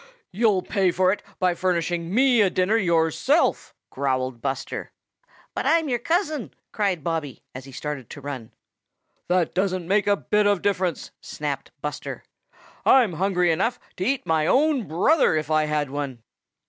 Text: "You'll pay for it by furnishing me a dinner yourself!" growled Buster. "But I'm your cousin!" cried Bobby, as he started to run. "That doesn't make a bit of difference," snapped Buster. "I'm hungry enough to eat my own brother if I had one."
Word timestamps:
"You'll 0.31 0.63
pay 0.63 0.89
for 0.89 1.11
it 1.11 1.21
by 1.37 1.53
furnishing 1.53 2.11
me 2.11 2.41
a 2.41 2.49
dinner 2.49 2.75
yourself!" 2.75 3.75
growled 3.91 4.41
Buster. 4.41 4.91
"But 5.53 5.67
I'm 5.67 5.89
your 5.89 5.99
cousin!" 5.99 6.55
cried 6.71 7.03
Bobby, 7.03 7.43
as 7.53 7.65
he 7.65 7.71
started 7.71 8.09
to 8.09 8.19
run. 8.21 8.51
"That 9.27 9.53
doesn't 9.53 9.87
make 9.87 10.07
a 10.07 10.17
bit 10.17 10.47
of 10.47 10.63
difference," 10.63 11.11
snapped 11.21 11.69
Buster. 11.83 12.23
"I'm 12.83 13.13
hungry 13.13 13.51
enough 13.51 13.79
to 13.97 14.03
eat 14.03 14.25
my 14.25 14.47
own 14.47 14.87
brother 14.87 15.35
if 15.35 15.51
I 15.51 15.65
had 15.65 15.91
one." 15.91 16.23